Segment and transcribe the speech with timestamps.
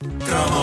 [0.00, 0.59] Trama.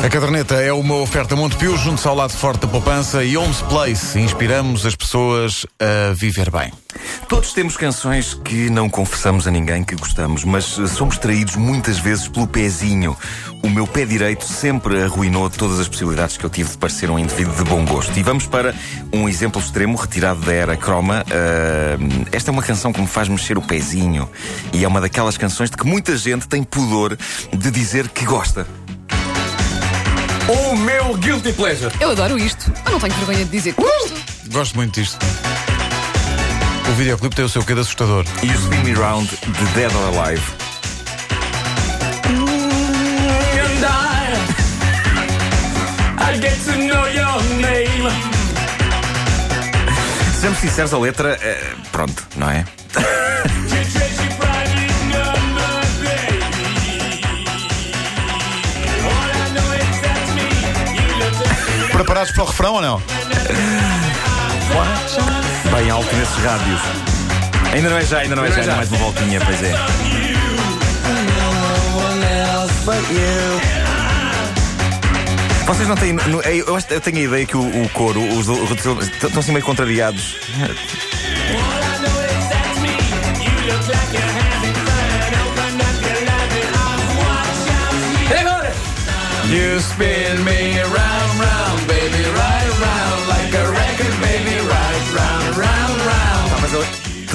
[0.00, 4.18] A caderneta é uma oferta Montepio, junto ao lado forte da poupança e Homes Place.
[4.18, 6.72] Inspiramos as pessoas a viver bem.
[7.28, 12.28] Todos temos canções que não confessamos a ninguém que gostamos, mas somos traídos muitas vezes
[12.28, 13.16] pelo pezinho.
[13.62, 17.18] O meu pé direito sempre arruinou todas as possibilidades que eu tive de parecer um
[17.18, 18.16] indivíduo de bom gosto.
[18.16, 18.74] E vamos para
[19.12, 21.24] um exemplo extremo retirado da era croma.
[21.26, 24.30] Uh, esta é uma canção que me faz mexer o pezinho
[24.72, 27.18] e é uma daquelas canções de que muita gente tem pudor
[27.52, 28.64] de dizer que gosta.
[30.48, 31.92] O meu guilty pleasure.
[32.00, 32.72] Eu adoro isto.
[32.86, 34.14] Eu não tenho vergonha de dizer que gosto.
[34.50, 35.18] Gosto muito disto.
[36.88, 38.24] O videoclipe tem o seu quê de assustador.
[38.42, 40.42] E o Spin Me Round de Dead or Alive.
[43.58, 44.32] And I,
[46.32, 48.08] I get to know your name.
[50.34, 52.64] Sejamos sinceros, a letra, eh, pronto, não é?
[61.98, 63.02] Preparados para o refrão ou não?
[65.76, 66.80] Bem alto nesses rádios.
[67.74, 69.74] Ainda não é já, ainda não é já, ainda mais uma voltinha, pois é.
[75.66, 76.12] Vocês não têm.
[76.12, 78.70] no- Eu, acho- eu tenho a ideia que o, o coro, os, os-
[79.08, 80.36] estão assim meio contrariados.
[80.56, 80.68] Me.
[83.38, 84.24] You look like you're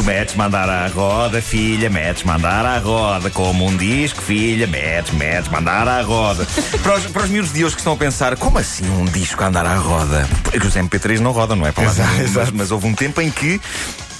[0.03, 3.29] Tu metes mandar à roda, filha, metes mandar à roda.
[3.29, 6.45] Como um disco, filha, metes, metes mandar à roda.
[6.83, 9.41] para, os, para os miúdos de hoje que estão a pensar, como assim um disco
[9.41, 10.27] a andar à roda?
[10.51, 11.71] É que os MP3 não rodam, não é?
[11.71, 12.51] Para lá Exato, mas, exato.
[12.53, 13.61] mas houve um tempo em que.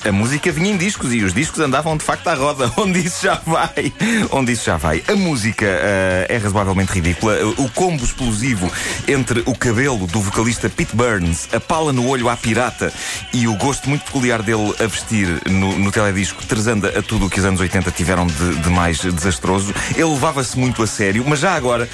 [0.06, 3.24] A música vinha em discos e os discos andavam de facto à roda, onde isso
[3.24, 3.94] já vai.
[4.32, 5.02] Onde isso já vai.
[5.08, 7.38] A música eh, é razoavelmente ridícula.
[7.58, 8.70] O combo explosivo
[9.08, 12.92] entre o cabelo do vocalista Pete Burns, a pala no olho à pirata
[13.32, 17.30] e o gosto muito peculiar dele a vestir no, no teledisco trazendo a tudo o
[17.30, 19.74] que os anos 80 tiveram de, de mais desastroso.
[19.96, 21.88] Ele levava-se muito a sério, mas já agora.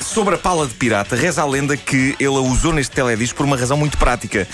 [0.00, 3.46] Sobre a pala de pirata, reza a lenda que ele a usou neste teledisco por
[3.46, 4.46] uma razão muito prática.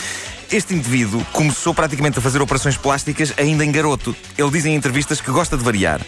[0.52, 4.16] Este indivíduo começou praticamente a fazer operações plásticas ainda em garoto.
[4.36, 6.00] Ele diz em entrevistas que gosta de variar.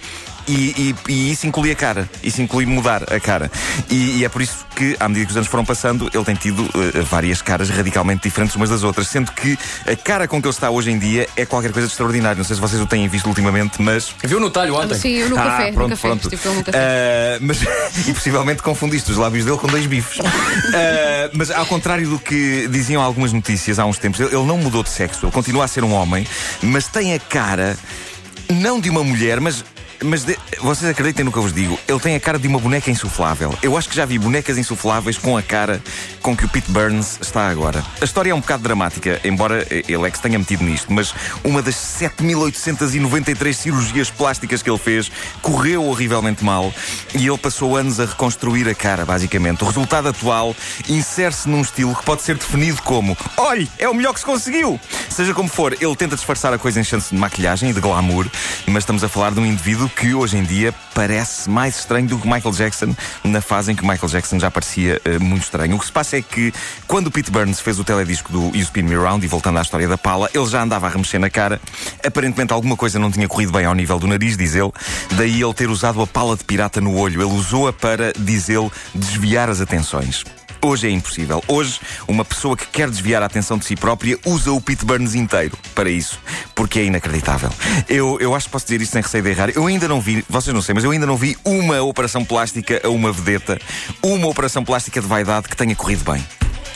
[0.48, 2.08] E, e- e isso inclui a cara.
[2.22, 3.50] Isso inclui mudar a cara.
[3.88, 6.34] E, e é por isso que, à medida que os anos foram passando, ele tem
[6.34, 9.06] tido eh, várias caras radicalmente diferentes umas das outras.
[9.08, 11.92] Sendo que a cara com que ele está hoje em dia é qualquer coisa de
[11.92, 12.38] extraordinário.
[12.38, 14.98] Não sei se vocês o têm visto ultimamente, mas Viu no talho ontem?
[14.98, 15.72] Sim, eu no ah, café.
[15.72, 16.08] pronto, no café.
[16.08, 16.56] pronto.
[16.56, 16.78] No café.
[16.78, 17.62] Ah, mas,
[18.08, 20.20] e possivelmente confundiste os lábios dele com dois bifes.
[20.24, 24.58] Ah, mas ao contrário do que diziam algumas notícias há uns tempos, ele, ele não
[24.58, 26.26] mudou de sexo, ele continua a ser um homem,
[26.62, 27.76] mas tem a cara
[28.50, 29.64] não de uma mulher, mas.
[30.04, 32.58] Mas de- vocês acreditem no que eu vos digo, ele tem a cara de uma
[32.58, 33.54] boneca insuflável.
[33.62, 35.82] Eu acho que já vi bonecas insufláveis com a cara
[36.20, 37.84] com que o Pete Burns está agora.
[38.00, 41.14] A história é um bocado dramática, embora ele é que se tenha metido nisto, mas
[41.44, 46.72] uma das 7.893 cirurgias plásticas que ele fez correu horrivelmente mal
[47.14, 49.62] e ele passou anos a reconstruir a cara, basicamente.
[49.62, 50.54] O resultado atual
[50.88, 54.78] insere-se num estilo que pode ser definido como: olhe, é o melhor que se conseguiu!
[55.08, 58.26] Seja como for, ele tenta disfarçar a coisa enchendo-se de maquilhagem e de glamour,
[58.66, 62.18] mas estamos a falar de um indivíduo que hoje em dia parece mais estranho do
[62.18, 62.94] que Michael Jackson,
[63.24, 65.76] na fase em que Michael Jackson já parecia eh, muito estranho.
[65.76, 66.52] O que se passa é que
[66.86, 69.62] quando o Pete Burns fez o teledisco do You Spin Me Round, e voltando à
[69.62, 71.60] história da pala, ele já andava a remexer na cara.
[72.04, 74.72] Aparentemente alguma coisa não tinha corrido bem ao nível do nariz, diz ele.
[75.12, 77.22] Daí ele ter usado a pala de pirata no olho.
[77.22, 80.24] Ele usou-a para, diz ele, desviar as atenções.
[80.64, 81.42] Hoje é impossível.
[81.48, 85.12] Hoje, uma pessoa que quer desviar a atenção de si própria usa o Pete Burns
[85.12, 86.20] inteiro para isso,
[86.54, 87.50] porque é inacreditável.
[87.88, 89.50] Eu, eu acho que posso dizer isto sem receio de errar.
[89.50, 92.80] Eu ainda não vi, vocês não sei, mas eu ainda não vi uma operação plástica
[92.84, 93.60] a uma vedeta,
[94.00, 96.24] uma operação plástica de vaidade que tenha corrido bem.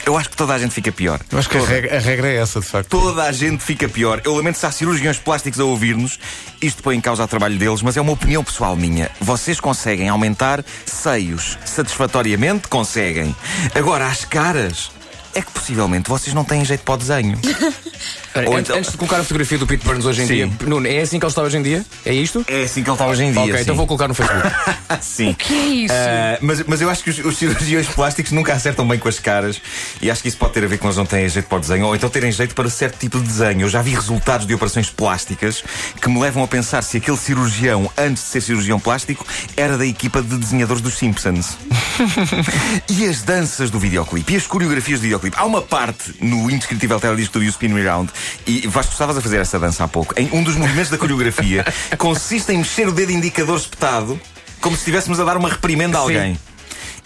[0.07, 1.19] Eu acho que toda a gente fica pior.
[1.29, 2.87] Eu acho que a regra, a regra é essa, de facto.
[2.87, 4.21] Toda a gente fica pior.
[4.23, 6.17] Eu lamento se há cirurgiões plásticos a ouvir-nos.
[6.61, 9.11] Isto põe em causa o trabalho deles, mas é uma opinião pessoal minha.
[9.19, 12.69] Vocês conseguem aumentar seios satisfatoriamente?
[12.69, 13.35] Conseguem.
[13.75, 14.91] Agora, as caras.
[15.35, 17.37] É que possivelmente vocês não têm jeito para o desenho.
[18.37, 20.33] Espera, Ou an- então- Antes de colocar a fotografia do Pete Burns hoje em Sim.
[20.33, 21.85] dia, Nuno, é assim que ele está hoje em dia?
[22.05, 22.45] É isto?
[22.47, 23.41] É assim que ele está hoje em dia.
[23.41, 23.61] ok, sim.
[23.61, 24.47] então vou colocar no Facebook.
[25.01, 25.31] sim.
[25.31, 25.93] O que é isso?
[25.93, 29.19] Ah, mas, mas eu acho que os, os cirurgiões plásticos nunca acertam bem com as
[29.19, 29.59] caras
[30.01, 31.61] e acho que isso pode ter a ver com eles não terem jeito para o
[31.61, 33.61] desenho ou então terem jeito para certo tipo de desenho.
[33.61, 35.63] Eu já vi resultados de operações plásticas
[36.01, 39.25] que me levam a pensar se aquele cirurgião, antes de ser cirurgião plástico,
[39.55, 41.57] era da equipa de desenhadores dos Simpsons.
[42.89, 45.35] e as danças do videoclipe e as coreografias do videoclipe.
[45.39, 48.11] Há uma parte no indescritível teledisco do You Spin Me Round
[48.45, 50.13] e Vasco, estavas a fazer essa dança há pouco.
[50.17, 51.65] Em um dos movimentos da coreografia
[51.97, 54.19] consiste em mexer o dedo indicador espetado
[54.61, 56.37] como se estivéssemos a dar uma reprimenda a alguém.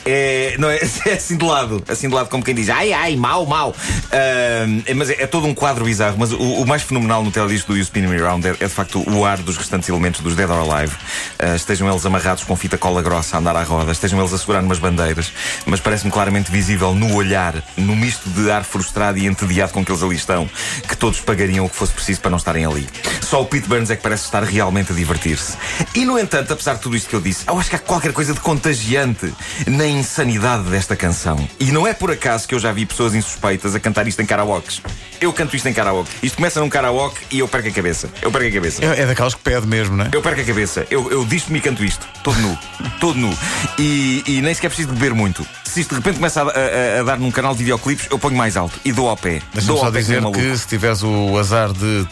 [0.06, 3.15] É, não é, é assim de lado, assim de lado, como quem diz ai ai,
[3.15, 3.75] mau, mau.
[4.12, 4.65] É,
[4.95, 6.15] mas é, é todo um quadro bizarro.
[6.18, 8.74] Mas o, o mais fenomenal no teledisco do You Spin Me Around é, é, de
[8.74, 10.95] facto o ar dos restantes elementos dos Dead or Alive.
[11.39, 14.38] Ah, estejam eles amarrados com fita cola grossa a andar à roda, estejam eles a
[14.38, 15.31] segurar umas bandeiras,
[15.65, 19.92] mas parece-me claramente visível no olhar, no misto de ar frustrado e entediado com que
[19.92, 20.50] eles ali estão,
[20.88, 22.88] que todos pagariam o que fosse preciso para não estarem ali.
[23.21, 25.56] Só o Pete Burns é que parece estar realmente a divertir-se.
[25.95, 28.13] E no entanto, apesar de tudo isto que eu disse, eu acho que há qualquer
[28.13, 29.31] coisa de contagiante
[29.68, 31.38] na insanidade desta canção.
[31.59, 34.25] E não é por acaso que eu já vi pessoas insuspeitas a cantar isto em
[34.25, 34.81] karaokes.
[35.19, 36.09] Eu canto isto em karaoke.
[36.23, 38.09] Isto começa num karaoke e eu perco a cabeça.
[38.21, 38.83] Eu perco a cabeça.
[38.83, 40.09] É, é daquelas que pede mesmo, não é?
[40.13, 40.85] Eu perco a cabeça.
[40.89, 42.07] Eu, eu disto-me e canto isto.
[42.23, 42.57] Todo nu.
[42.99, 43.35] Todo nu.
[43.77, 45.45] E, e nem sequer preciso beber muito.
[45.63, 48.35] Se isto de repente começa a, a- a dar num canal de videoclipes, eu ponho
[48.35, 49.41] mais alto e dou ao pé.
[49.53, 50.39] Deixa-me só ao pé dizer nem maluco.
[50.39, 52.05] que se tiveres o azar de,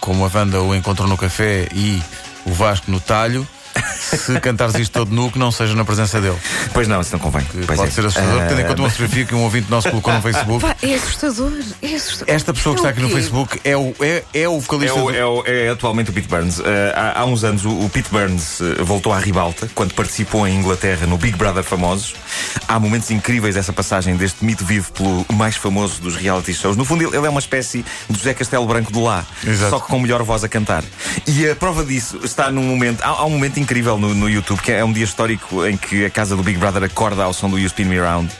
[0.00, 2.02] como a Wanda o encontrou no café e
[2.44, 3.46] o Vasco no talho,
[3.96, 6.36] se cantares isto todo nu, que não seja na presença dele.
[6.72, 7.44] Pois não, isso não convém.
[7.44, 7.92] Que Pois pode é.
[7.92, 10.60] ser assustador, Ah, tendo em conta uma fotografia que um ouvinte nosso colocou no Facebook.
[10.66, 11.52] Pá, é assustador.
[11.82, 12.34] É assustador.
[12.34, 13.12] Esta pessoa que está aqui no É?
[13.12, 16.12] Facebook é o, é, é o É, vocalista o- do- é o- é atualmente o
[16.12, 16.60] Pete Burns.
[16.60, 20.46] Eh, há, há uns anos o, o Pete Burns eh, voltou à ribalta quando participou
[20.46, 22.14] em Inglaterra no Big Brother Famosos.
[22.68, 26.76] Há momentos incríveis dessa passagem deste mito vivo pelo mais famoso dos reality shows.
[26.76, 29.70] No fundo, ele, ele é uma espécie de José Castelo Branco do lá, Exato.
[29.70, 30.82] só que com melhor voz a cantar.
[31.26, 33.02] E a prova disso está num momento.
[33.02, 36.04] Há, há um momento incrível no, no YouTube que é um dia histórico em que
[36.04, 38.32] a casa do Big Brother acorda ao som do You Spin Me Round.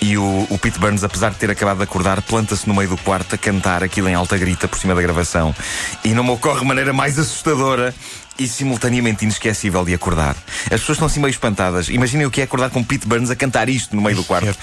[0.00, 2.96] E o, o Pete Burns, apesar de ter acabado de acordar, planta-se no meio do
[2.96, 5.54] quarto a cantar aquilo em alta grita por cima da gravação.
[6.02, 7.94] E não me ocorre maneira mais assustadora
[8.38, 10.36] e simultaneamente inesquecível de acordar.
[10.64, 11.88] As pessoas estão assim meio espantadas.
[11.88, 14.58] Imaginem o que é acordar com Pete Burns a cantar isto no meio do quarto.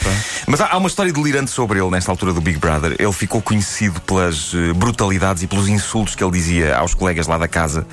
[0.48, 2.96] Mas há, há uma história delirante sobre ele nesta altura do Big Brother.
[2.98, 7.38] Ele ficou conhecido pelas eh, brutalidades e pelos insultos que ele dizia aos colegas lá
[7.38, 7.86] da casa.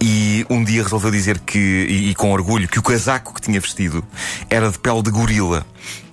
[0.00, 3.60] E um dia resolveu dizer que, e, e com orgulho, que o casaco que tinha
[3.60, 4.04] vestido
[4.48, 5.66] era de pele de gorila.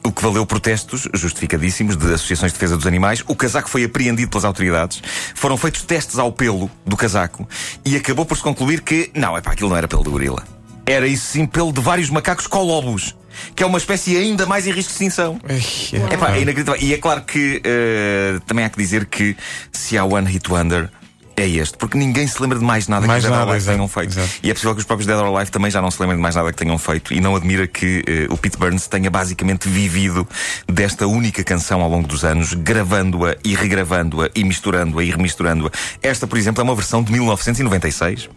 [0.06, 3.24] O que valeu protestos justificadíssimos de associações de defesa dos animais.
[3.26, 5.02] O casaco foi apreendido pelas autoridades.
[5.34, 7.48] Foram feitos testes ao pelo do casaco
[7.86, 10.44] e acabou por se concluir que, não, é pá, aquilo não era pelo de gorila.
[10.86, 13.16] Era isso sim pelo de vários macacos colobos,
[13.56, 15.40] que é uma espécie ainda mais em risco de extinção.
[15.48, 16.14] É.
[16.14, 16.82] Epá, é inacreditável.
[16.82, 19.38] E é claro que eh, também há que dizer que
[19.72, 20.90] se há One Hit Wonder.
[21.36, 23.66] É este, porque ninguém se lembra de mais nada Mais que os Dead or Alive
[23.66, 24.12] tenham feito.
[24.12, 24.30] exato.
[24.44, 26.22] E é possível que os próprios Dead or Alive também já não se lembrem de
[26.22, 27.14] mais nada que tenham feito.
[27.14, 30.28] E não admira que eh, o Pete Burns tenha basicamente vivido
[30.68, 35.72] desta única canção ao longo dos anos, gravando-a e regravando-a e misturando-a e remisturando-a.
[36.02, 38.30] Esta, por exemplo, é uma versão de 1996.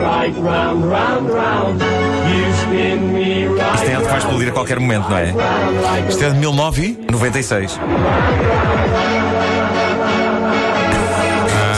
[0.00, 1.82] Right round, round, round.
[1.82, 5.26] You spin me right Isto tem algo que vai explodir a qualquer momento, não é?
[5.30, 7.12] round, like a Isto é de 19 e?
[7.12, 7.78] 96.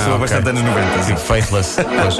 [0.05, 1.03] Sou bastante anos 90.
[1.03, 1.15] sim.
[1.15, 1.77] Tipo Faithless.
[1.77, 2.17] Pois.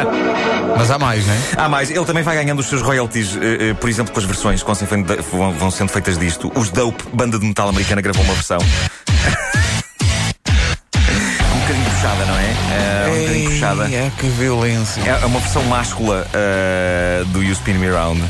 [0.77, 1.39] Mas há mais, não é?
[1.57, 4.25] Há mais, ele também vai ganhando os seus royalties, eh, eh, por exemplo, com as
[4.25, 4.71] versões que
[5.59, 6.51] vão sendo feitas disto.
[6.57, 8.59] Os Dope, banda de metal americana, gravou uma versão.
[12.03, 12.45] Puxada, não é?
[12.73, 13.85] Eh, um bocadinho puxada.
[13.85, 15.01] É que violência.
[15.03, 18.21] É uma versão máscula eh, do You Spin Me Round.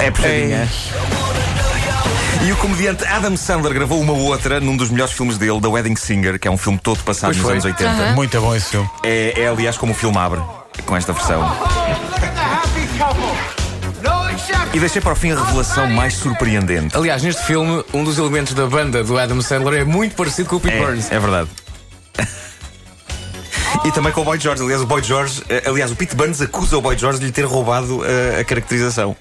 [0.00, 0.68] É puxadinha.
[2.46, 5.96] E o comediante Adam Sandler gravou uma outra num dos melhores filmes dele, The Wedding
[5.96, 7.52] Singer, que é um filme todo passado Pois nos foi.
[7.54, 7.90] anos 80.
[7.90, 8.14] Aham.
[8.14, 8.88] Muito bom esse filme.
[9.02, 10.40] É, é, aliás, como o filme abre,
[10.86, 11.42] com esta versão.
[14.78, 16.96] E deixei para o fim a revelação mais surpreendente.
[16.96, 20.54] Aliás, neste filme, um dos elementos da banda do Adam Sandler é muito parecido com
[20.54, 21.10] o Pete Burns.
[21.10, 21.50] É, é verdade.
[23.84, 24.62] E também com o Boy George.
[24.62, 27.32] Aliás, o Boy George, eh, aliás, o Pete Burns acusa o Boy George de lhe
[27.32, 29.16] ter roubado eh, a caracterização.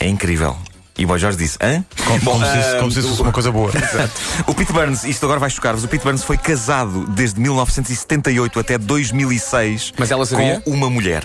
[0.00, 0.56] É incrível.
[0.98, 1.84] E o Boy George disse: Hã?
[2.04, 3.70] Como, Bom, como se isso, ah, como se isso fosse uma coisa boa.
[4.48, 5.84] O Pete Burns, isto agora vai chocar-vos.
[5.84, 10.60] O Pete Burns foi casado desde 1978 até 2006 Mas ela sabia?
[10.64, 11.22] com uma mulher,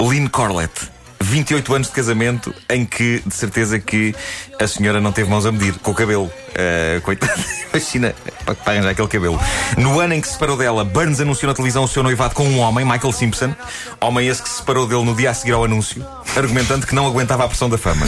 [0.00, 0.92] Lynn Corlett.
[1.22, 4.14] 28 anos de casamento em que, de certeza, que
[4.60, 6.24] a senhora não teve mãos a medir com o cabelo.
[6.24, 7.34] Uh, coitada,
[7.72, 8.14] imagina
[8.44, 9.40] para, arranjar aquele cabelo.
[9.78, 12.44] No ano em que se separou dela, Burns anunciou na televisão o seu noivado com
[12.44, 13.54] um homem, Michael Simpson.
[14.00, 16.04] Homem esse que se separou dele no dia a seguir ao anúncio,
[16.36, 18.06] argumentando que não aguentava a pressão da fama.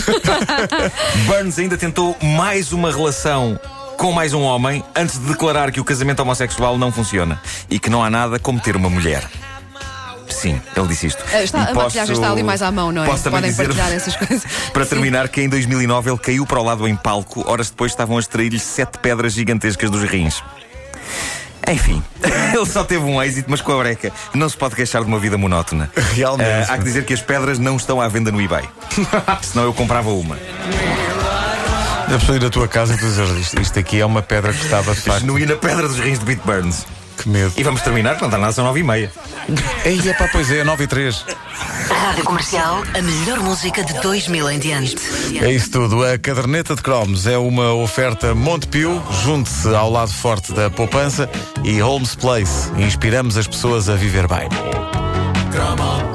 [1.27, 3.59] Burns ainda tentou mais uma relação
[3.97, 7.41] com mais um homem antes de declarar que o casamento homossexual não funciona
[7.71, 9.25] e que não há nada como ter uma mulher.
[10.45, 11.25] Sim, ele disse isto.
[11.33, 13.07] Ah, está- E a maquilhagem está ali mais à mão, não é?
[13.07, 14.43] Posso também Podem dizer, partilhar essas coisas.
[14.75, 14.91] Para Sim.
[14.91, 17.43] terminar, que em 2009 ele caiu para o lado em palco.
[17.51, 20.43] Horas depois estavam a extrair-lhe sete pedras gigantescas dos rins.
[21.67, 22.03] Enfim,
[22.55, 24.13] ele só teve um êxito, mas com a breca.
[24.35, 25.91] Não se pode queixar de uma vida monótona.
[26.13, 26.51] Realmente.
[26.69, 28.69] Ah, há que dizer que as pedras não estão à venda no eBay.
[29.41, 30.37] Senão eu comprava uma.
[32.07, 34.53] A pessoa ir à tua casa e tu dizer isto, isto aqui é uma pedra
[34.53, 35.21] que estava de facto.
[35.21, 36.85] Genuína pedra dos rins de Beat Burns.
[37.17, 37.53] Que medo.
[37.57, 39.13] E vamos terminar, não está são nove e meia.
[39.85, 41.25] Ei, é pá, pois é, 9 e 3.
[41.91, 44.97] Rádio Comercial, a melhor música de 2000 em diante.
[45.41, 46.05] É isso tudo.
[46.05, 49.03] A caderneta de cromos é uma oferta Montepio.
[49.23, 51.29] Junte-se ao lado forte da poupança
[51.63, 52.71] e Holmes Place.
[52.79, 54.49] Inspiramos as pessoas a viver bem.
[55.53, 56.14] Come on.